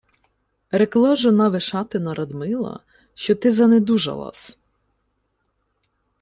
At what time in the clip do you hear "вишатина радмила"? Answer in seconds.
1.49-2.79